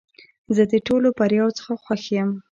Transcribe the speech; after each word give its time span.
زه 0.55 0.63
د 0.71 0.73
ټولو 0.87 1.07
بریاوو 1.17 1.55
څخه 1.59 1.73
خوښ 1.83 2.03
یم. 2.17 2.29